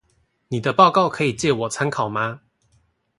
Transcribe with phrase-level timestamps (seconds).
[0.47, 2.41] 妳的報告可以借我參考嗎？